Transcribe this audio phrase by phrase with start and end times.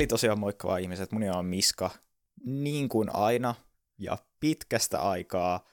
[0.00, 1.90] Eli tosiaan moikka vaan ihmiset, mun on Miska,
[2.44, 3.54] niin kuin aina,
[3.98, 5.66] ja pitkästä aikaa.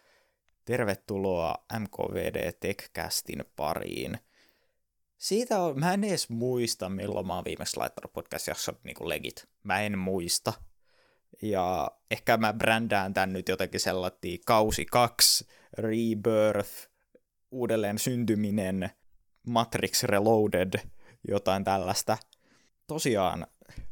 [0.65, 4.17] Tervetuloa MKVD Techcastin pariin.
[5.17, 9.47] Siitä on, mä en edes muista, milloin mä oon viimeksi laittanut podcast-jaksot niin legit.
[9.63, 10.53] Mä en muista.
[11.41, 16.89] Ja ehkä mä brändään tän nyt jotenkin sellainen kausi 2, Rebirth,
[17.51, 18.89] uudelleen syntyminen,
[19.47, 20.73] Matrix Reloaded,
[21.27, 22.17] jotain tällaista.
[22.87, 23.47] Tosiaan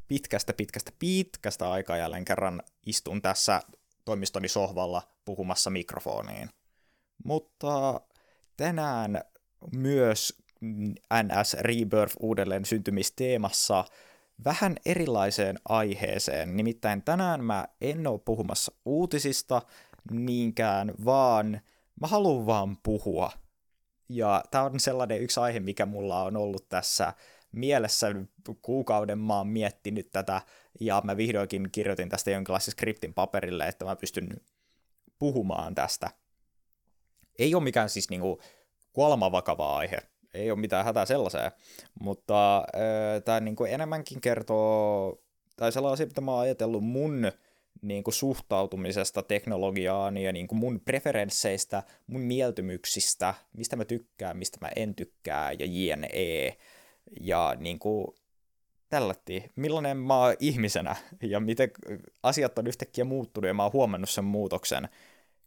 [0.08, 3.62] pitkästä, pitkästä, pitkästä aikaa jälleen kerran istun tässä
[4.06, 6.50] toimistoni sohvalla puhumassa mikrofoniin.
[7.24, 8.02] Mutta
[8.58, 9.22] tänään
[9.76, 10.42] myös
[11.24, 13.86] NS Rebirth uudelleen syntymisteemassa
[14.46, 16.58] vähän erilaiseen aiheeseen.
[16.58, 19.62] Nimittäin tänään mä en ole puhumassa uutisista
[20.12, 21.62] niinkään, vaan
[22.02, 23.32] mä haluan vaan puhua.
[24.10, 27.14] Ja tämä on sellainen yksi aihe, mikä mulla on ollut tässä
[27.56, 28.08] mielessä
[28.62, 30.42] kuukauden mä oon miettinyt tätä,
[30.80, 34.30] ja mä vihdoinkin kirjoitin tästä jonkinlaisen skriptin paperille, että mä pystyn
[35.20, 36.10] puhumaan tästä.
[37.40, 38.42] Ei ole mikään siis niinku
[38.94, 39.98] kuolemavakava aihe,
[40.34, 41.52] ei ole mitään hätää sellaiseen,
[42.00, 42.66] mutta
[43.26, 45.22] tämä niinku enemmänkin kertoo,
[45.56, 47.32] tai sellaisia, mitä mä oon ajatellut mun
[47.82, 54.70] niin kuin suhtautumisesta teknologiaan ja niin mun preferensseistä, mun mieltymyksistä, mistä mä tykkään, mistä mä
[54.76, 56.10] en tykkää ja jne.
[57.22, 58.08] Ja niin kuin
[58.90, 61.72] tällätti, millainen mä oon ihmisenä ja miten
[62.24, 64.90] asiat on yhtäkkiä muuttunut ja mä oon huomannut sen muutoksen.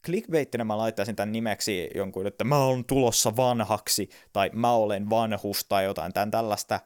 [0.04, 5.64] Clickbaittinä mä laittaisin tämän nimeksi jonkun, että mä oon tulossa vanhaksi tai mä olen vanhus
[5.68, 6.80] tai jotain tämän tällaista,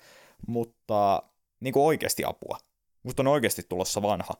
[0.46, 1.22] mutta
[1.60, 2.58] niin kuin oikeasti apua.
[3.02, 4.34] Musta on oikeasti tulossa vanha.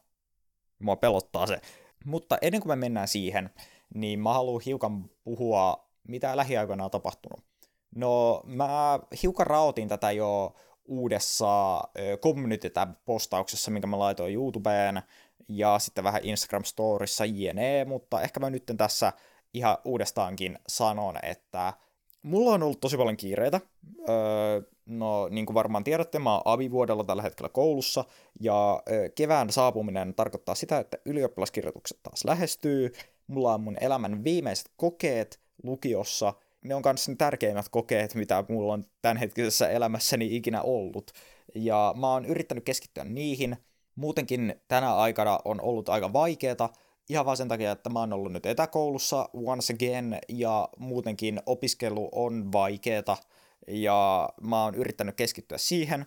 [0.79, 1.61] Mua pelottaa se.
[2.05, 3.51] Mutta ennen kuin me mennään siihen,
[3.95, 7.45] niin mä haluan hiukan puhua, mitä lähiaikoina on tapahtunut.
[7.97, 10.55] No, mä hiukan raotin tätä jo
[10.85, 11.83] uudessa
[12.21, 15.03] Community Tab-postauksessa, minkä mä laitoin YouTubeen,
[15.49, 19.13] ja sitten vähän Instagram Storissa jne, mutta ehkä mä nyt tässä
[19.55, 21.73] ihan uudestaankin sanon, että
[22.23, 23.61] mulla on ollut tosi paljon kiireitä.
[24.09, 28.05] Öö, no, niin kuin varmaan tiedätte, mä oon abivuodella tällä hetkellä koulussa,
[28.41, 28.83] ja
[29.15, 32.93] kevään saapuminen tarkoittaa sitä, että ylioppilaskirjoitukset taas lähestyy.
[33.27, 36.35] Mulla on mun elämän viimeiset kokeet lukiossa,
[36.65, 41.11] ne on kanssa ne tärkeimmät kokeet, mitä mulla on tämänhetkisessä elämässäni ikinä ollut.
[41.55, 43.57] Ja mä oon yrittänyt keskittyä niihin.
[43.95, 46.69] Muutenkin tänä aikana on ollut aika vaikeeta,
[47.09, 52.09] ihan vaan sen takia, että mä oon ollut nyt etäkoulussa once again, ja muutenkin opiskelu
[52.13, 53.17] on vaikeeta,
[53.69, 56.07] ja mä oon yrittänyt keskittyä siihen.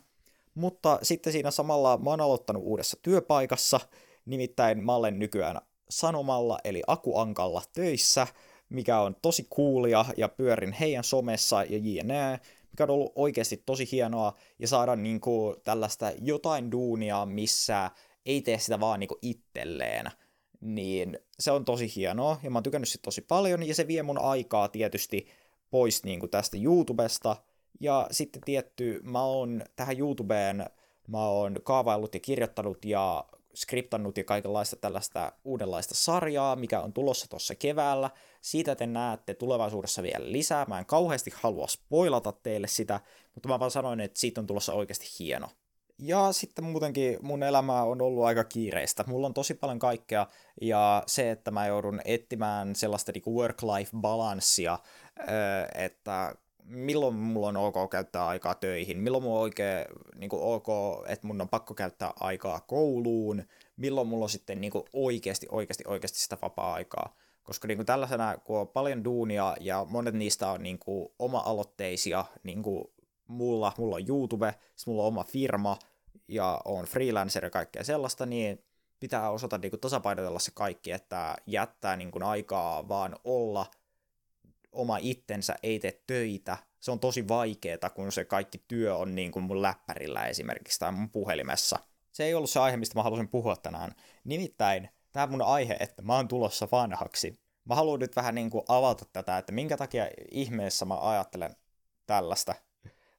[0.55, 3.79] Mutta sitten siinä samalla mä oon aloittanut uudessa työpaikassa,
[4.25, 8.27] nimittäin mä olen nykyään sanomalla eli akuankalla töissä,
[8.69, 12.39] mikä on tosi coolia ja pyörin heidän somessa ja jne,
[12.71, 17.91] mikä on ollut oikeasti tosi hienoa ja saada niin kuin tällaista jotain duunia, missä
[18.25, 20.05] ei tee sitä vaan niin kuin itselleen,
[20.61, 24.03] niin se on tosi hienoa ja mä oon tykännyt sitä tosi paljon ja se vie
[24.03, 25.27] mun aikaa tietysti
[25.69, 27.35] pois niin kuin tästä YouTubesta.
[27.79, 30.65] Ja sitten tietty mä oon tähän YouTubeen
[31.07, 37.29] mä oon kaavaillut ja kirjoittanut ja skriptannut ja kaikenlaista tällaista uudenlaista sarjaa, mikä on tulossa
[37.29, 38.09] tuossa keväällä.
[38.41, 40.65] Siitä te näette tulevaisuudessa vielä lisää.
[40.65, 42.99] Mä en kauheasti halua spoilata teille sitä,
[43.35, 45.47] mutta mä vaan sanoin, että siitä on tulossa oikeasti hieno.
[45.99, 49.03] Ja sitten muutenkin mun elämä on ollut aika kiireistä.
[49.07, 50.27] Mulla on tosi paljon kaikkea,
[50.61, 54.79] ja se, että mä joudun etsimään sellaista niinku work-life balanssia,
[55.75, 60.67] että milloin mulla on ok käyttää aikaa töihin, milloin mulla on oikein niin kuin ok,
[61.07, 63.43] että mun on pakko käyttää aikaa kouluun,
[63.77, 67.15] milloin mulla on sitten niin kuin oikeasti, oikeasti, oikeasti sitä vapaa-aikaa.
[67.43, 72.25] Koska niin kuin tällaisena, kun on paljon duunia ja monet niistä on niin kuin oma-aloitteisia,
[72.43, 72.85] niin kuin
[73.27, 75.77] mulla, mulla on YouTube, sitten mulla on oma firma
[76.27, 78.63] ja on freelancer ja kaikkea sellaista, niin
[78.99, 83.65] pitää osata niin kuin tasapainotella se kaikki, että jättää niin kuin aikaa vaan olla–
[84.75, 86.57] oma itsensä, ei tee töitä.
[86.79, 90.91] Se on tosi vaikeeta, kun se kaikki työ on niin kuin mun läppärillä esimerkiksi tai
[90.91, 91.79] mun puhelimessa.
[92.11, 93.91] Se ei ollut se aihe, mistä mä halusin puhua tänään.
[94.23, 97.39] Nimittäin tämä mun aihe, että mä oon tulossa vanhaksi.
[97.65, 101.55] Mä haluan nyt vähän niin kuin avata tätä, että minkä takia ihmeessä mä ajattelen
[102.05, 102.55] tällaista.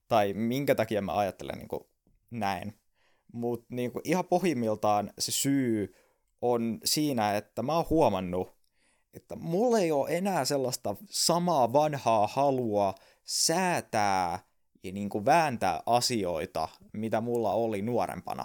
[0.08, 1.84] Tai minkä takia mä ajattelen niin kuin
[2.30, 2.78] näin.
[3.32, 5.94] Mutta niin ihan pohjimmiltaan se syy
[6.42, 8.55] on siinä, että mä oon huomannut,
[9.16, 14.38] että mulla ei ole enää sellaista samaa vanhaa halua säätää
[14.82, 18.44] ja niin kuin vääntää asioita, mitä mulla oli nuorempana.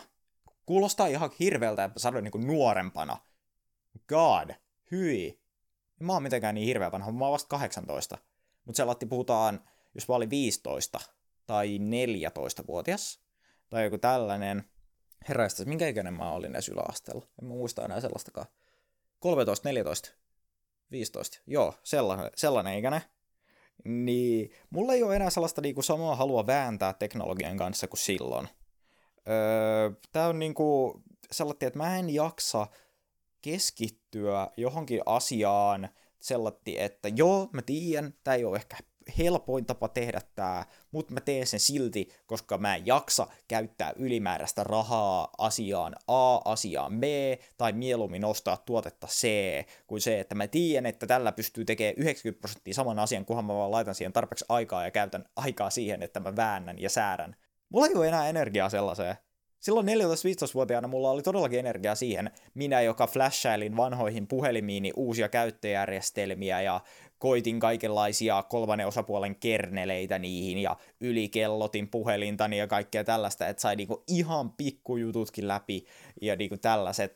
[0.65, 3.17] Kuulostaa ihan hirveältä, että sanoin niin kuin nuorempana.
[4.07, 4.49] God,
[4.91, 5.41] hyi.
[5.99, 8.17] Mä oon mitenkään niin hirveä vanha, mä oon vasta 18.
[8.65, 9.61] Mutta sellatti puhutaan,
[9.95, 10.99] jos mä olin 15
[11.47, 13.19] tai 14-vuotias,
[13.69, 14.63] tai joku tällainen,
[15.29, 17.25] Herraistas, minkä ikäinen mä olin edes yläasteella?
[17.41, 18.47] En mä muista enää sellaistakaan.
[19.19, 20.09] 13, 14,
[20.91, 23.01] 15, joo, sellainen, sellainen ikäinen.
[23.85, 28.47] Niin mulla ei ole enää sellaista niinku samaa halua vääntää teknologian kanssa kuin silloin.
[29.29, 31.01] Öö, tää on niinku
[31.31, 32.67] sellainen, että mä en jaksa
[33.41, 35.89] keskittyä johonkin asiaan
[36.19, 38.77] sellainen, että joo, mä tiedän, tämä ei ole ehkä
[39.17, 44.63] helpoin tapa tehdä tämä, mutta mä teen sen silti, koska mä en jaksa käyttää ylimääräistä
[44.63, 47.03] rahaa asiaan A, asiaan B,
[47.57, 49.27] tai mieluummin ostaa tuotetta C,
[49.87, 53.53] kuin se, että mä tiedän, että tällä pystyy tekemään 90 prosenttia saman asian, kunhan mä
[53.53, 57.35] vaan laitan siihen tarpeeksi aikaa ja käytän aikaa siihen, että mä väännän ja säärän.
[57.69, 59.15] Mulla ei ole enää energiaa sellaiseen.
[59.61, 66.81] Silloin 14-15-vuotiaana mulla oli todellakin energiaa siihen, minä joka flashailin vanhoihin puhelimiini uusia käyttöjärjestelmiä ja
[67.19, 74.03] koitin kaikenlaisia kolmannen osapuolen kerneleitä niihin ja ylikellotin puhelintani ja kaikkea tällaista, että sai niinku
[74.07, 75.85] ihan pikkujututkin läpi
[76.21, 77.15] ja niinku tällaiset,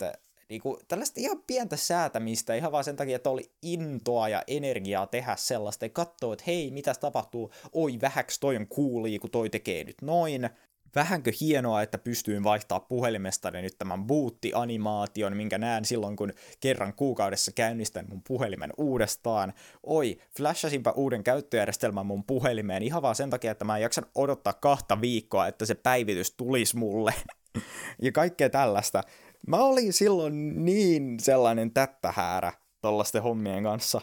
[0.50, 2.56] niinku, tällaista ihan pientä säätämistä.
[2.56, 6.72] Ihan vaan sen takia, että oli intoa ja energiaa tehdä sellaista ja katsoa, että hei,
[6.72, 10.50] mitä tapahtuu, oi vähäks toi on kuuli, kun toi tekee nyt noin,
[10.96, 17.52] vähänkö hienoa, että pystyin vaihtaa puhelimestani nyt tämän bootti-animaation, minkä näen silloin, kun kerran kuukaudessa
[17.52, 19.54] käynnistän mun puhelimen uudestaan.
[19.84, 24.54] Oi, flashasinpä uuden käyttöjärjestelmän mun puhelimeen ihan vaan sen takia, että mä en jaksan odottaa
[24.54, 27.14] kahta viikkoa, että se päivitys tulisi mulle.
[28.02, 29.04] ja kaikkea tällaista.
[29.48, 34.02] Mä olin silloin niin sellainen tättähäärä tollasten hommien kanssa,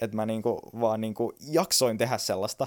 [0.00, 2.66] että mä niinku vaan niinku jaksoin tehdä sellaista.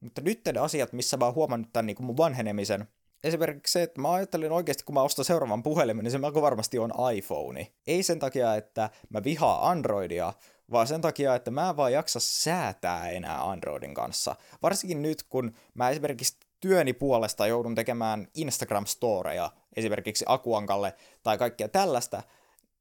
[0.00, 2.88] Mutta nyt asiat, missä mä oon huomannut tämän niin mun vanhenemisen,
[3.24, 6.78] esimerkiksi se, että mä ajattelin oikeasti, kun mä ostan seuraavan puhelimen, niin se melko varmasti
[6.78, 7.72] on iPhone.
[7.86, 10.32] Ei sen takia, että mä vihaan Androidia,
[10.70, 14.36] vaan sen takia, että mä en vaan jaksa säätää enää Androidin kanssa.
[14.62, 22.22] Varsinkin nyt, kun mä esimerkiksi työni puolesta joudun tekemään Instagram-storeja esimerkiksi Akuankalle tai kaikkea tällaista,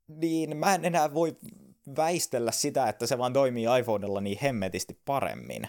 [0.08, 1.38] niin mä en enää voi
[1.96, 5.68] väistellä sitä, että se vaan toimii iPhonella niin hemmetisti paremmin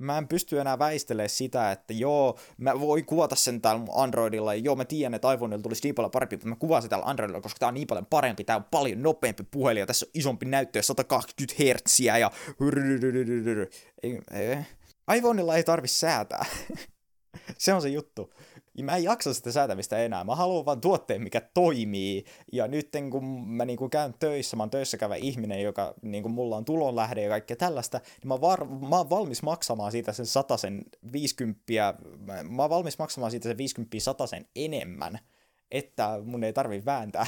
[0.00, 4.60] mä en pysty enää väistelemään sitä, että joo, mä voin kuvata sen täällä Androidilla, ja
[4.60, 7.40] joo, mä tiedän, että iPhoneilla tulisi niin paljon parempi, mutta mä kuvaan sen täällä Androidilla,
[7.40, 10.46] koska tää on niin paljon parempi, tää on paljon nopeampi puhelin, ja tässä on isompi
[10.46, 12.30] näyttö, ja 120 Hz, ja
[14.02, 14.58] ei, ei.
[15.16, 16.46] iPhoneilla ei tarvi säätää.
[17.58, 18.32] se on se juttu.
[18.80, 20.24] Ja mä en jaksa sitä säätämistä enää.
[20.24, 22.24] Mä haluan vaan tuotteen, mikä toimii.
[22.52, 26.56] Ja nyt kun mä niinku käyn töissä, mä oon töissä käyvä ihminen, joka niinku mulla
[26.56, 30.82] on tulonlähde ja kaikkea tällaista, niin mä, var, mä oon valmis maksamaan siitä sen sen
[31.12, 31.94] 50,
[32.48, 33.96] mä oon valmis maksamaan siitä sen 50
[34.26, 35.18] sen enemmän,
[35.70, 37.26] että mun ei tarvi vääntää.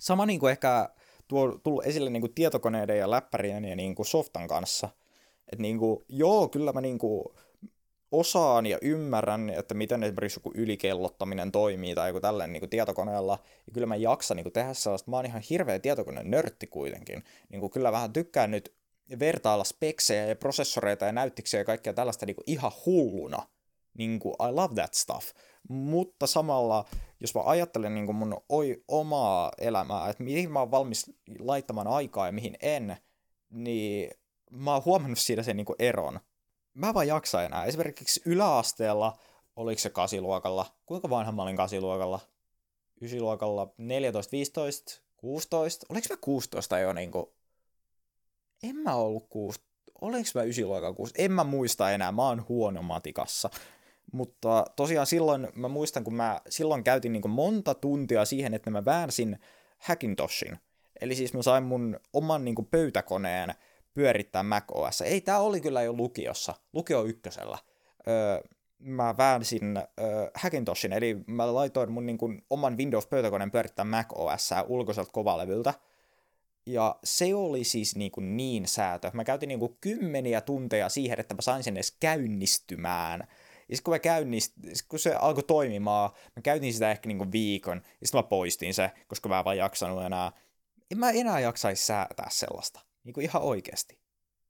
[0.00, 0.90] Sama niinku ehkä
[1.28, 4.88] tuo, tullut esille niinku tietokoneiden ja läppärien ja niinku softan kanssa.
[5.52, 7.34] Että niinku, joo, kyllä mä niinku
[8.12, 13.38] osaan ja ymmärrän, että miten esimerkiksi joku ylikellottaminen toimii tai joku tällainen niin tietokoneella.
[13.66, 15.10] Ja kyllä mä jaksan niin kuin, tehdä sellaista.
[15.10, 17.24] Mä oon ihan hirveä tietokoneen nörtti kuitenkin.
[17.48, 18.74] Niin kuin, kyllä vähän tykkään nyt
[19.18, 23.46] vertailla speksejä ja prosessoreita ja näyttiksiä ja kaikkea tällaista niin kuin, ihan hulluna.
[23.98, 25.30] Niin kuin, I love that stuff.
[25.68, 26.84] Mutta samalla,
[27.20, 31.86] jos mä ajattelen niin kuin mun oi, omaa elämää, että mihin mä oon valmis laittamaan
[31.86, 32.96] aikaa ja mihin en,
[33.50, 34.10] niin
[34.50, 36.20] mä oon huomannut siitä sen niin kuin eron
[36.74, 37.64] mä vaan jaksa enää.
[37.64, 39.18] Esimerkiksi yläasteella,
[39.56, 42.20] oliko se kasiluokalla, kuinka vanha mä olin kasiluokalla?
[43.00, 47.34] Ysiluokalla 14, 15, 16, oliko mä 16 jo niinku,
[48.62, 49.60] en mä ollut 6,
[50.00, 53.50] oliko mä ysiluokalla 6, en mä muista enää, mä oon huono matikassa.
[54.12, 58.84] Mutta tosiaan silloin, mä muistan, kun mä silloin käytin niin monta tuntia siihen, että mä
[58.84, 59.38] väänsin
[59.78, 60.58] Hackintoshin.
[61.00, 63.54] Eli siis mä sain mun oman niin pöytäkoneen
[63.94, 65.00] pyörittää Mac OS.
[65.00, 67.58] Ei, tämä oli kyllä jo lukiossa, lukio ykkösellä.
[68.08, 68.40] Öö,
[68.78, 74.50] mä väänsin öö, Hackintoshin, eli mä laitoin mun niin kuin, oman Windows-pöytäkoneen pyörittää Mac OS
[74.66, 75.74] ulkoiselta kovalevyltä.
[76.66, 79.10] Ja se oli siis niin, kuin niin säätö.
[79.14, 83.20] Mä käytin niin kuin kymmeniä tunteja siihen, että mä sain sen edes käynnistymään.
[83.68, 84.52] Ja sitten kun, mä käynnist,
[84.88, 88.74] kun se alkoi toimimaan, mä käytin sitä ehkä niin kuin viikon, ja sitten mä poistin
[88.74, 90.32] se, koska mä en vaan jaksanut enää.
[90.90, 92.80] En mä enää jaksaisi säätää sellaista.
[93.04, 93.98] Niin kuin ihan oikeasti.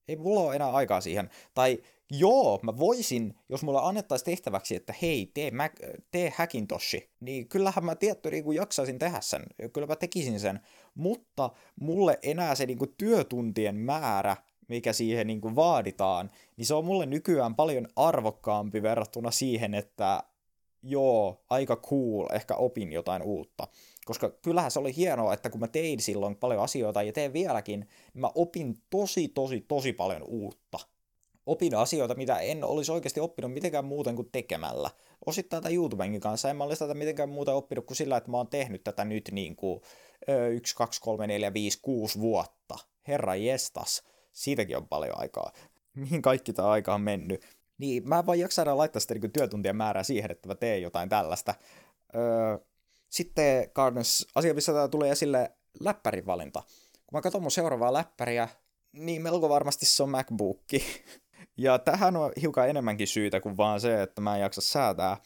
[0.09, 1.30] Ei mulla ole enää aikaa siihen.
[1.54, 5.73] Tai joo, mä voisin, jos mulla annettaisiin tehtäväksi, että hei, tee, Mac,
[6.11, 9.42] tee Hackintoshi, niin kyllähän mä tietty niin kuin jaksaisin tehdä sen.
[9.73, 10.61] Kyllä mä tekisin sen.
[10.94, 14.37] Mutta mulle enää se niin kuin työtuntien määrä,
[14.68, 20.23] mikä siihen niin kuin vaaditaan, niin se on mulle nykyään paljon arvokkaampi verrattuna siihen, että
[20.82, 23.68] joo, aika cool, ehkä opin jotain uutta.
[24.04, 27.80] Koska kyllähän se oli hienoa, että kun mä tein silloin paljon asioita ja teen vieläkin,
[27.80, 30.78] niin mä opin tosi, tosi, tosi paljon uutta.
[31.47, 34.90] opin asioita, mitä en olisi oikeasti oppinut mitenkään muuten kuin tekemällä.
[35.26, 38.37] Osittain tätä YouTubenkin kanssa, en mä olisi tätä mitenkään muuten oppinut kuin sillä, että mä
[38.37, 39.80] oon tehnyt tätä nyt niin kuin
[40.50, 42.78] 1, 2, 3, 4, 5, 6 vuotta.
[43.09, 45.52] Herra jestas, siitäkin on paljon aikaa.
[45.94, 47.44] Mihin kaikki tämä aika on mennyt?
[47.78, 51.09] Niin, mä en vaan jaksa laittaa sitä niin työtuntien määrää siihen, että mä teen jotain
[51.09, 51.54] tällaista.
[52.14, 52.59] Öö,
[53.12, 55.50] sitten Gardens, asia, missä tämä tulee esille,
[55.81, 56.62] läppärin valinta.
[56.92, 58.49] Kun mä katson mun seuraavaa läppäriä,
[58.92, 60.85] niin melko varmasti se on MacBookki.
[61.57, 65.16] Ja tähän on hiukan enemmänkin syytä kuin vaan se, että mä en jaksa säätää.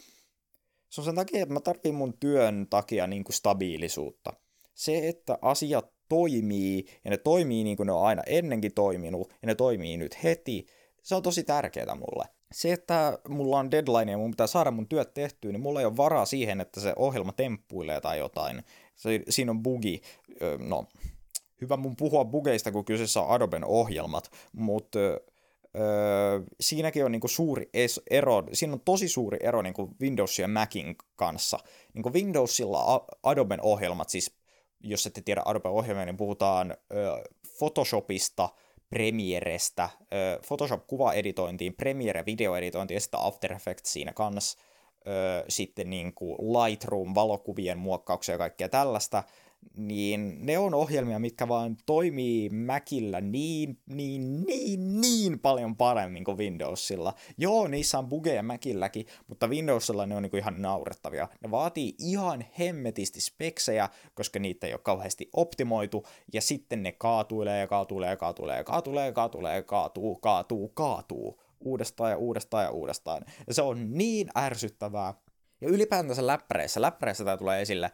[0.88, 4.32] Se on sen takia, että mä tarvitsen mun työn takia niin kuin stabiilisuutta.
[4.74, 9.46] Se, että asiat toimii, ja ne toimii niin kuin ne on aina ennenkin toiminut, ja
[9.46, 10.66] ne toimii nyt heti,
[11.06, 12.24] se on tosi tärkeää mulle.
[12.52, 15.86] Se, että mulla on deadline ja mun pitää saada mun työt tehtyä, niin mulla ei
[15.86, 18.62] ole varaa siihen, että se ohjelma temppuilee tai jotain.
[18.94, 20.02] Se, siinä on bugi.
[20.58, 20.84] No,
[21.60, 27.70] hyvä mun puhua bugeista, kun kyseessä on Adoben ohjelmat, mutta öö, siinäkin on niinku suuri
[28.10, 31.58] ero, siinä on tosi suuri ero niinku Windows ja Macin kanssa.
[31.94, 34.36] Niinku Windowsilla Adoben ohjelmat, siis
[34.80, 37.24] jos ette tiedä Adoben ohjelmia, niin puhutaan öö,
[37.58, 38.48] Photoshopista,
[38.90, 39.90] Premierestä,
[40.46, 44.58] Photoshop-kuvaeditointiin, Premiere-videoeditointiin ja sitten After Effects siinä kanssa,
[45.48, 49.22] sitten niinku Lightroom, valokuvien muokkauksia ja kaikkea tällaista,
[49.76, 56.38] niin ne on ohjelmia, mitkä vaan toimii Macillä niin, niin, niin, niin paljon paremmin kuin
[56.38, 57.14] Windowsilla.
[57.38, 61.28] Joo, niissä on bugeja Macilläkin, mutta Windowsilla ne on niinku ihan naurettavia.
[61.40, 67.60] Ne vaatii ihan hemmetisti speksejä, koska niitä ei ole kauheasti optimoitu, ja sitten ne kaatuilee
[67.60, 72.64] ja kaatuilee ja kaatuilee ja kaatuilee ja kaatuilee ja kaatuu, kaatuu, kaatuu uudestaan ja uudestaan
[72.64, 73.22] ja uudestaan.
[73.46, 75.14] Ja se on niin ärsyttävää.
[75.60, 77.90] Ja ylipäätänsä läppäreissä, läppäreissä tämä tulee esille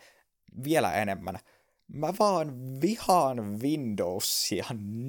[0.65, 1.39] vielä enemmän,
[1.89, 4.67] mä vaan vihaan Windowsia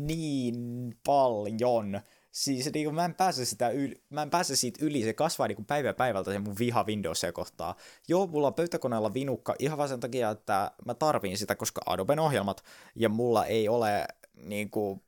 [0.08, 2.02] niin paljon.
[2.32, 5.48] Siis niin kuin, mä, en pääse sitä yli, mä en pääse siitä yli, se kasvaa
[5.48, 7.76] niin kuin päivä päivältä se mun viha Windowsia kohtaa.
[8.08, 12.20] Joo, mulla on pöytäkoneella vinukka ihan vaan sen takia, että mä tarviin sitä, koska Adoben
[12.20, 12.64] ohjelmat,
[12.96, 15.02] ja mulla ei ole, niin kuin,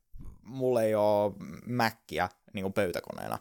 [0.43, 1.33] mulla ei ole
[1.65, 3.39] Mackiä niin kuin pöytäkoneena.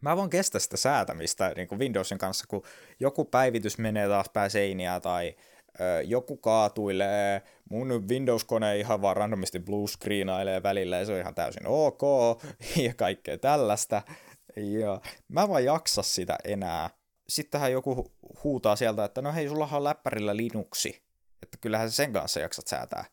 [0.00, 2.62] Mä voin kestä sitä säätämistä niin kuin Windowsin kanssa, kun
[3.00, 5.36] joku päivitys menee taas pääseiniä tai
[6.04, 11.66] joku kaatuilee, mun Windows-kone ihan vaan randomisti blue screenailee välillä ja se on ihan täysin
[11.66, 12.02] ok
[12.86, 14.02] ja kaikkea tällaista.
[14.56, 16.90] Ja mä vaan jaksa sitä enää.
[17.28, 18.12] Sittenhän joku
[18.44, 21.02] huutaa sieltä, että no hei, sulla on läppärillä Linuxi,
[21.42, 23.04] että kyllähän sen kanssa jaksat säätää.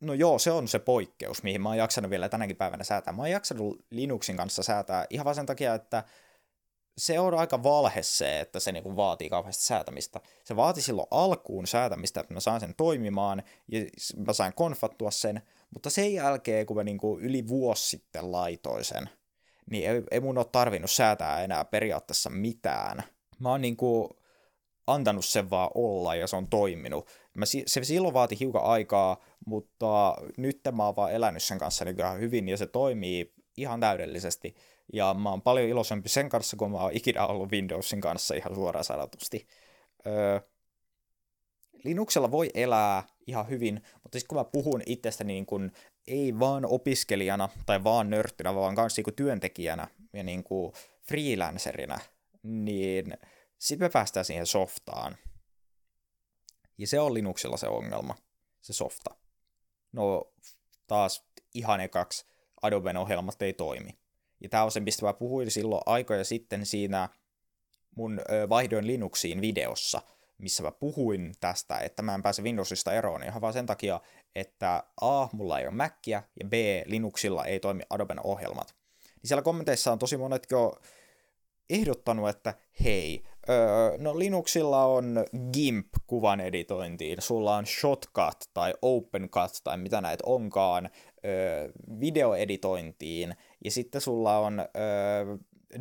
[0.00, 3.12] No joo, se on se poikkeus, mihin mä oon jaksanut vielä tänäkin päivänä säätää.
[3.12, 6.04] Mä oon jaksanut Linuxin kanssa säätää ihan vaan sen takia, että
[6.98, 10.20] se on aika valhe se, että se niinku vaatii kauheasti säätämistä.
[10.44, 13.80] Se vaati silloin alkuun säätämistä, että mä saan sen toimimaan ja
[14.26, 19.10] mä sain konfattua sen, mutta sen jälkeen, kun mä niinku yli vuosi sitten laitoin sen,
[19.70, 23.02] niin ei, ei mun ole tarvinnut säätää enää periaatteessa mitään.
[23.38, 24.18] Mä oon niinku
[24.86, 27.08] antanut sen vaan olla ja se on toiminut.
[27.34, 31.96] Mä, se silloin vaati hiukan aikaa, mutta nyt mä oon vaan elänyt sen kanssa niin
[32.20, 34.54] hyvin ja se toimii ihan täydellisesti.
[34.92, 38.54] Ja mä oon paljon iloisempi sen kanssa, kun mä oon ikinä ollut Windowsin kanssa ihan
[38.54, 39.46] suoraan sanotusti.
[40.06, 40.40] Öö,
[41.84, 45.72] Linuxella voi elää ihan hyvin, mutta sitten kun mä puhun itsestäni niin kun,
[46.06, 50.72] ei vaan opiskelijana tai vaan nörttinä, vaan myös niin työntekijänä ja niin kuin
[51.02, 51.98] freelancerina,
[52.42, 53.16] niin
[53.58, 55.16] sitten me päästään siihen softaan.
[56.78, 58.14] Ja se on Linuxilla se ongelma,
[58.60, 59.14] se softa.
[59.92, 60.32] No
[60.86, 62.26] taas ihan ekaksi
[62.62, 63.90] Adoben ohjelmat ei toimi.
[64.40, 67.08] Ja tämä on se, mistä mä puhuin silloin aikoja sitten siinä
[67.96, 70.02] mun vaihdoin Linuxiin videossa,
[70.38, 74.00] missä mä puhuin tästä, että mä en pääse Windowsista eroon ihan vaan sen takia,
[74.34, 76.52] että A, mulla ei ole Macia, ja B,
[76.84, 78.74] Linuxilla ei toimi Adoben ohjelmat.
[79.04, 80.80] Niin siellä kommenteissa on tosi monet jo
[81.70, 89.60] ehdottanut, että hei, öö, no Linuxilla on GIMP kuvan editointiin, sulla on Shotcut tai OpenCut
[89.64, 90.90] tai mitä näitä onkaan
[91.24, 93.34] öö, videoeditointiin,
[93.64, 95.36] ja sitten sulla on öö,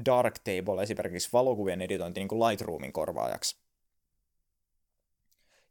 [0.05, 3.57] Darktable esimerkiksi valokuvien editointi niin kuin Lightroomin korvaajaksi.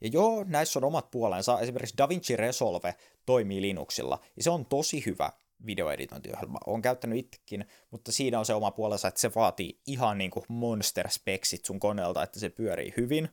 [0.01, 1.61] Ja joo, näissä on omat puolensa.
[1.61, 2.95] Esimerkiksi DaVinci Resolve
[3.27, 5.31] toimii Linuxilla, ja se on tosi hyvä
[5.67, 6.59] videoeditointiohjelma.
[6.67, 10.45] Olen käyttänyt itsekin, mutta siinä on se oma puolensa, että se vaatii ihan niin kuin
[10.49, 13.29] monster speksit sun koneelta, että se pyörii hyvin.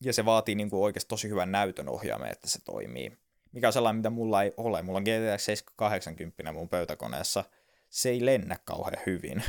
[0.00, 3.24] Ja se vaatii niin kuin oikeasti tosi hyvän näytön ohjaamme, että se toimii
[3.54, 4.82] mikä on sellainen, mitä mulla ei ole.
[4.82, 7.44] Mulla on GTX 780 mun pöytäkoneessa.
[7.90, 9.42] Se ei lennä kauhean hyvin.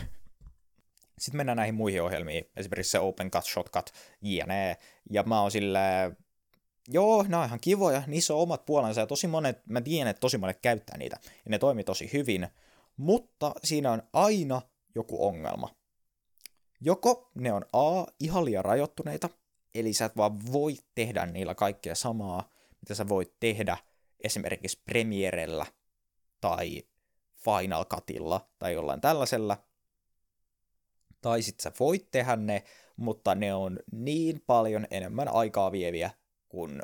[1.20, 4.78] Sitten mennään näihin muihin ohjelmiin, esimerkiksi se OpenCut, Shotcut, jne.
[5.10, 6.18] Ja mä oon silleen,
[6.88, 10.20] joo, nämä on ihan kivoja, niissä on omat puolensa ja tosi monet, mä tiedän, että
[10.20, 11.20] tosi monet käyttää niitä.
[11.24, 12.48] Ja ne toimii tosi hyvin,
[12.98, 14.62] mutta siinä on aina
[14.96, 15.70] joku ongelma.
[16.82, 19.30] Joko ne on A, ihan liian rajoittuneita,
[19.76, 22.50] eli sä et vaan voi tehdä niillä kaikkea samaa,
[22.82, 23.78] mitä sä voit tehdä
[24.24, 25.66] esimerkiksi Premierellä
[26.42, 26.84] tai
[27.36, 29.58] Final Cutilla tai jollain tällaisella.
[31.22, 32.64] Tai sit sä voit tehdä ne,
[32.98, 36.12] mutta ne on niin paljon enemmän aikaa vieviä
[36.56, 36.82] kuin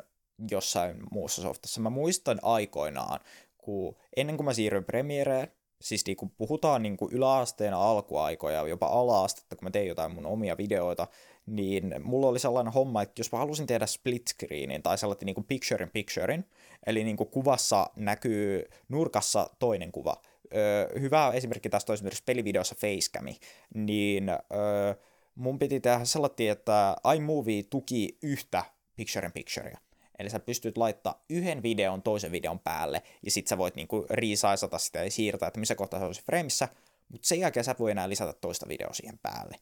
[0.50, 1.80] jossain muussa softassa.
[1.80, 3.20] Mä muistan aikoinaan,
[3.58, 5.52] kun ennen kuin mä siirryin Premiereen,
[5.82, 10.26] siis niin kun puhutaan niin kuin yläasteen alkuaikoja, jopa ala-astetta, kun mä tein jotain mun
[10.26, 11.08] omia videoita,
[11.46, 15.34] niin mulla oli sellainen homma, että jos mä halusin tehdä split screenin tai sellainen niin
[15.34, 16.44] kuin picture in picturein,
[16.86, 20.22] eli niin kuin kuvassa näkyy nurkassa toinen kuva,
[20.54, 23.36] öö, hyvä esimerkki tästä on esimerkiksi pelivideossa Facecami,
[23.74, 24.94] niin öö,
[25.34, 28.64] mun piti tehdä sellainen, että iMovie tuki yhtä
[28.96, 29.78] picture in picturea.
[30.18, 34.78] Eli sä pystyt laittaa yhden videon toisen videon päälle, ja sit sä voit niinku riisaisata
[34.78, 36.68] sitä ja siirtää, että missä kohtaa se olisi frameissa,
[37.08, 39.56] mutta sen jälkeen sä voi enää lisätä toista videoa siihen päälle.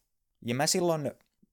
[0.47, 1.11] Ja mä silloin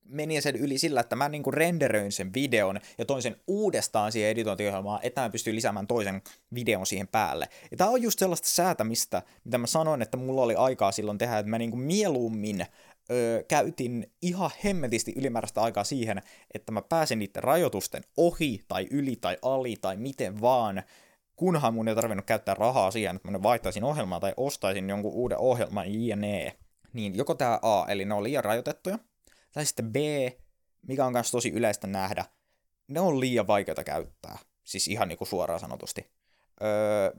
[0.10, 4.32] menin sen yli sillä, että mä niinku renderöin sen videon ja toin sen uudestaan siihen
[4.32, 6.22] editointiohjelmaan, että mä pystyin lisäämään toisen
[6.54, 7.50] videon siihen päälle.
[7.72, 11.40] Ja tää on just sellaista säätämistä, mitä mä sanoin, että mulla oli aikaa silloin tehdä,
[11.40, 12.66] että mä niinku mieluummin
[13.12, 16.22] öö, käytin ihan hemmetisti ylimääräistä aikaa siihen,
[16.54, 20.84] että mä pääsin niiden rajoitusten ohi tai yli tai ali tai miten vaan,
[21.36, 25.38] kunhan mun ei tarvinnut käyttää rahaa siihen, että mä vaihtaisin ohjelmaa tai ostaisin jonkun uuden
[25.38, 26.58] ohjelman jne.
[26.94, 29.00] Niin joko tämä A, eli ne on liian rajoitettuja,
[29.54, 29.96] tai sitten B,
[30.82, 32.26] mikä on myös tosi yleistä nähdä,
[32.88, 34.38] ne on liian vaikeita käyttää.
[34.64, 36.12] Siis ihan niin kuin suoraan sanotusti.
[36.62, 37.12] Öö,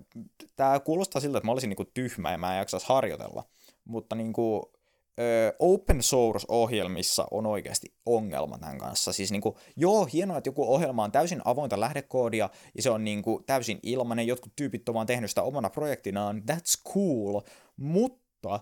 [0.56, 3.44] Tämä kuulostaa siltä, että mä olisin niin kuin tyhmä ja mä en jaksaisi harjoitella.
[3.84, 4.32] Mutta niin
[5.18, 9.12] kuin, open source-ohjelmissa on oikeasti ongelma tämän kanssa.
[9.12, 13.04] Siis niin kuin, joo, hienoa, että joku ohjelma on täysin avointa lähdekoodia ja se on
[13.04, 17.40] niin kuin, täysin ilmainen, jotkut tyypit on vaan tehnyt sitä omana projektinaan, that's cool,
[17.76, 18.60] mutta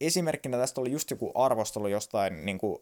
[0.00, 2.78] esimerkkinä tästä oli just joku arvostelu jostain niin kuin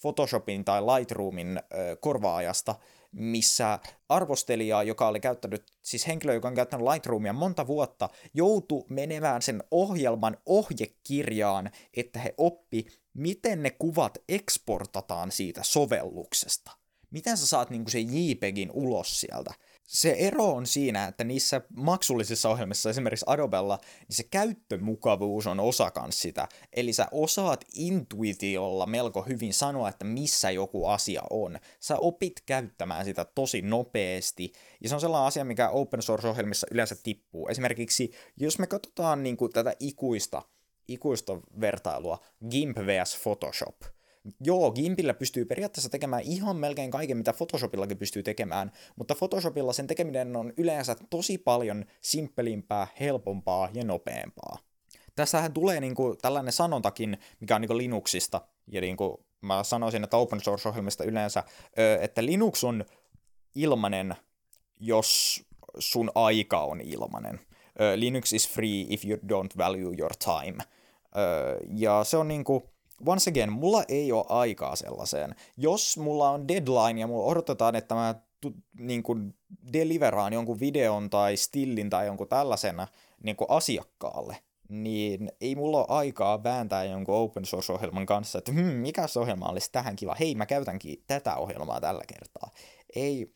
[0.00, 2.74] Photoshopin tai Lightroomin ö, korvaajasta,
[3.14, 9.42] missä arvostelija, joka oli käyttänyt, siis henkilö, joka on käyttänyt Lightroomia monta vuotta, joutui menemään
[9.42, 16.70] sen ohjelman ohjekirjaan, että he oppi, miten ne kuvat eksportataan siitä sovelluksesta.
[17.10, 19.54] Miten sä saat niinku sen JPEGin ulos sieltä?
[19.86, 25.92] Se ero on siinä, että niissä maksullisissa ohjelmissa, esimerkiksi Adobella, niin se käyttömukavuus on osa
[26.10, 26.48] sitä.
[26.72, 31.58] Eli sä osaat intuitiolla melko hyvin sanoa, että missä joku asia on.
[31.80, 36.96] Sä opit käyttämään sitä tosi nopeasti, ja se on sellainen asia, mikä open source-ohjelmissa yleensä
[37.02, 37.48] tippuu.
[37.48, 40.42] Esimerkiksi, jos me katsotaan niin kuin tätä ikuista,
[40.88, 42.18] ikuista vertailua,
[42.50, 43.76] GIMP vs Photoshop–
[44.40, 49.86] Joo, Gimpillä pystyy periaatteessa tekemään ihan melkein kaiken, mitä Photoshopillakin pystyy tekemään, mutta Photoshopilla sen
[49.86, 54.58] tekeminen on yleensä tosi paljon simppelimpää, helpompaa ja nopeampaa.
[55.14, 60.40] Tässähän tulee niinku tällainen sanontakin, mikä on niinku Linuxista, ja niinku mä sanoisin, että open
[60.40, 61.44] source-ohjelmista yleensä,
[62.00, 62.84] että Linux on
[63.54, 64.14] ilmanen,
[64.80, 65.42] jos
[65.78, 67.40] sun aika on ilmanen.
[67.96, 70.64] Linux is free if you don't value your time.
[71.76, 72.73] Ja se on niinku,
[73.06, 75.34] once again, mulla ei ole aikaa sellaiseen.
[75.56, 79.34] Jos mulla on deadline ja mulla odotetaan, että mä tu, niin kuin
[79.72, 82.76] deliveraan jonkun videon tai stillin tai jonkun tällaisen
[83.22, 84.36] niin asiakkaalle,
[84.68, 89.72] niin ei mulla ole aikaa vääntää jonkun open source-ohjelman kanssa, että hmm, mikä ohjelma olisi
[89.72, 92.50] tähän kiva, hei mä käytänkin tätä ohjelmaa tällä kertaa.
[92.96, 93.34] Ei,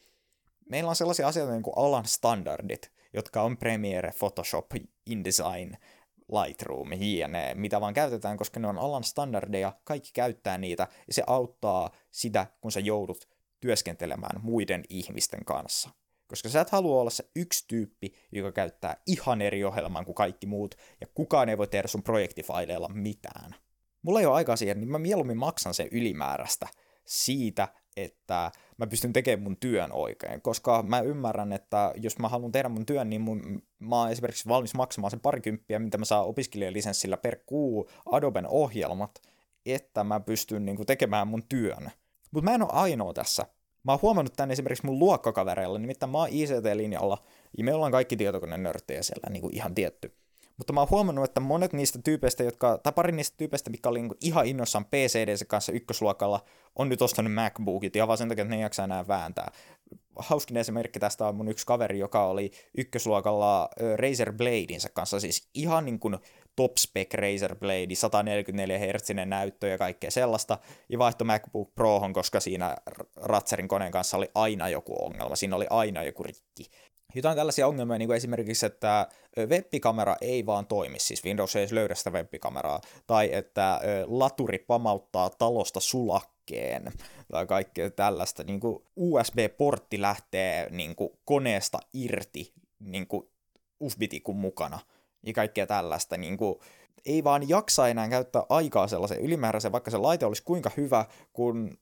[0.70, 4.66] meillä on sellaisia asioita niin kuin alan standardit, jotka on Premiere, Photoshop,
[5.06, 5.76] InDesign,
[6.32, 11.22] Lightroom, jne, mitä vaan käytetään, koska ne on alan standardeja, kaikki käyttää niitä, ja se
[11.26, 13.28] auttaa sitä, kun sä joudut
[13.60, 15.90] työskentelemään muiden ihmisten kanssa.
[16.26, 20.46] Koska sä et halua olla se yksi tyyppi, joka käyttää ihan eri ohjelman kuin kaikki
[20.46, 23.54] muut, ja kukaan ei voi tehdä sun projektifaileilla mitään.
[24.02, 26.66] Mulla ei ole aikaa siihen, niin mä mieluummin maksan sen ylimäärästä
[27.04, 27.68] siitä,
[28.04, 32.68] että mä pystyn tekemään mun työn oikein, koska mä ymmärrän, että jos mä haluan tehdä
[32.68, 37.16] mun työn, niin mun, mä oon esimerkiksi valmis maksamaan sen parikymppiä, mitä mä saan opiskelijalisenssillä
[37.16, 39.22] per kuu Adoben ohjelmat,
[39.66, 41.90] että mä pystyn niin kuin, tekemään mun työn.
[42.30, 43.46] Mutta mä en ole ainoa tässä.
[43.82, 47.24] Mä oon huomannut tämän esimerkiksi mun luokkakavereilla, nimittäin mä oon ICT-linjalla,
[47.58, 50.16] ja me ollaan kaikki tietokoneen nörttejä siellä, niin kuin ihan tietty.
[50.58, 54.02] Mutta mä oon huomannut, että monet niistä tyypeistä, jotka, tai pari niistä tyypeistä, mikä oli
[54.02, 56.44] niin ihan innossaan PCD kanssa ykkösluokalla,
[56.76, 59.50] on nyt ostanut MacBookit ihan vaan sen takia, että ne ei jaksa enää vääntää.
[60.18, 65.84] Hauskin esimerkki tästä on mun yksi kaveri, joka oli ykkösluokalla Razer Bladeinsa kanssa, siis ihan
[65.84, 66.18] niin kuin
[66.56, 72.40] top spec Razer Blade, 144 Hz näyttö ja kaikkea sellaista, ja vaihtoi MacBook Prohon, koska
[72.40, 72.76] siinä
[73.16, 76.70] Ratzerin koneen kanssa oli aina joku ongelma, siinä oli aina joku rikki.
[77.14, 79.08] Jotain tällaisia ongelmia, niin kuin esimerkiksi, että
[79.46, 85.80] webbikamera ei vaan toimi, siis Windows ei löydä sitä webbikameraa, tai että laturi pamauttaa talosta
[85.80, 86.92] sulakkeen,
[87.32, 88.44] tai kaikkea tällaista.
[88.44, 93.28] Niin kuin USB-portti lähtee niin kuin koneesta irti niin kuin
[93.80, 94.78] USB-tikun mukana,
[95.26, 96.16] ja kaikkea tällaista.
[96.16, 96.58] Niin kuin,
[97.06, 101.78] ei vaan jaksa enää käyttää aikaa sellaisen ylimääräisen, vaikka se laite olisi kuinka hyvä, kun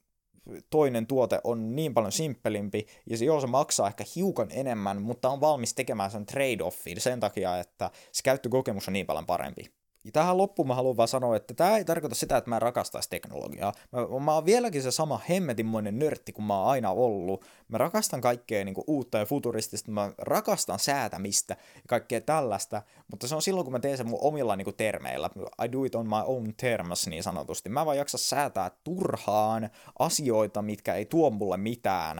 [0.70, 5.30] toinen tuote on niin paljon simppelimpi, ja se, joo, se maksaa ehkä hiukan enemmän, mutta
[5.30, 9.75] on valmis tekemään sen trade-offin sen takia, että se käyttökokemus on niin paljon parempi.
[10.06, 13.10] Ja tähän loppuun mä haluan vaan sanoa, että tämä ei tarkoita sitä, että mä rakastaisi
[13.10, 13.72] teknologiaa.
[13.92, 17.44] Mä, mä oon vieläkin se sama hemmetinmoinen nörtti kuin mä oon aina ollut.
[17.68, 23.28] Mä rakastan kaikkea niin kuin, uutta ja futuristista, mä rakastan säätämistä ja kaikkea tällaista, mutta
[23.28, 25.30] se on silloin, kun mä teen sen mun omilla niin kuin, termeillä.
[25.64, 27.68] I do it on my own terms, niin sanotusti.
[27.68, 32.18] Mä vaan jaksa säätää turhaan asioita, mitkä ei tuo mulle mitään.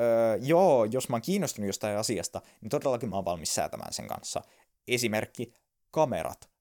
[0.00, 4.08] Öö, joo, jos mä oon kiinnostunut jostain asiasta, niin todellakin mä oon valmis säätämään sen
[4.08, 4.42] kanssa.
[4.88, 5.52] Esimerkki,
[5.90, 6.55] kamerat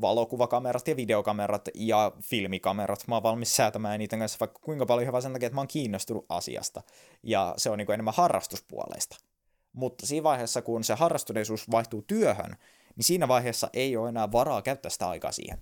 [0.00, 3.04] valokuvakamerat ja videokamerat ja filmikamerat.
[3.08, 5.68] Mä oon valmis säätämään niiden kanssa vaikka kuinka paljon vaan sen takia, että mä oon
[5.68, 6.82] kiinnostunut asiasta.
[7.22, 9.16] Ja se on niin enemmän harrastuspuoleista.
[9.72, 12.56] Mutta siinä vaiheessa, kun se harrastuneisuus vaihtuu työhön,
[12.96, 15.58] niin siinä vaiheessa ei ole enää varaa käyttää sitä aikaa siihen.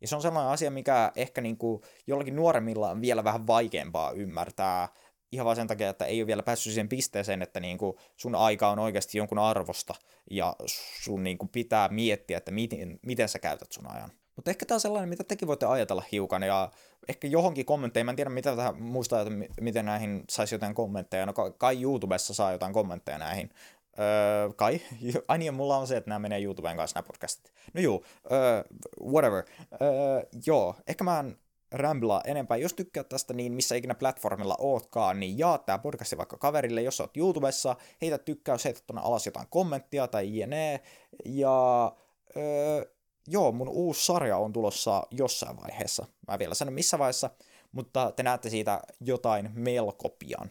[0.00, 1.58] Ja se on sellainen asia, mikä ehkä niin
[2.06, 4.88] jollakin nuoremmilla on vielä vähän vaikeampaa ymmärtää,
[5.34, 8.34] ihan vaan sen takia, että ei ole vielä päässyt siihen pisteeseen, että niin kuin sun
[8.34, 9.94] aika on oikeasti jonkun arvosta
[10.30, 10.56] ja
[11.02, 14.10] sun niin kuin pitää miettiä, että miten, miten sä käytät sun ajan.
[14.36, 16.70] Mutta ehkä tämä on sellainen, mitä tekin voitte ajatella hiukan, ja
[17.08, 21.26] ehkä johonkin kommentteihin, mä en tiedä mitä tähän muistaa, että miten näihin saisi jotain kommentteja,
[21.26, 23.50] no kai YouTubessa saa jotain kommentteja näihin,
[23.98, 24.80] Öö, kai.
[25.28, 27.52] Ai niin, mulla on se, että nämä menee YouTubeen kanssa nämä podcastit.
[27.74, 28.64] No juu, öö,
[29.12, 29.44] whatever.
[29.72, 31.38] Öö, joo, ehkä mä en
[31.74, 32.56] ramblaa enempää.
[32.56, 37.00] Jos tykkäät tästä, niin missä ikinä platformilla ootkaan, niin jaa tämä podcasti vaikka kaverille, jos
[37.00, 40.80] oot YouTubessa, heitä tykkäys, heitä tuonne alas jotain kommenttia tai jne.
[41.24, 41.92] Ja
[42.36, 42.84] öö,
[43.28, 46.06] joo, mun uusi sarja on tulossa jossain vaiheessa.
[46.28, 47.30] Mä en vielä sano missä vaiheessa,
[47.72, 50.50] mutta te näette siitä jotain melko pian.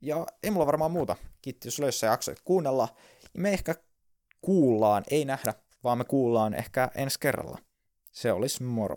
[0.00, 1.16] Ja ei mulla varmaan muuta.
[1.42, 2.88] Kiitti, jos löysi jaksoit kuunnella.
[3.34, 3.74] Me ehkä
[4.40, 7.58] kuullaan, ei nähdä, vaan me kuullaan ehkä ensi kerralla.
[8.12, 8.96] Se olisi moro.